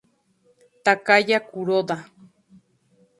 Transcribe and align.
Takaya 0.83 1.37
Kuroda 1.49 1.97